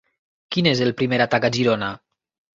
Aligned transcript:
Quin 0.55 0.69
és 0.71 0.81
el 0.85 0.93
primer 1.03 1.21
atac 1.27 1.47
a 1.51 1.53
Girona? 1.59 1.93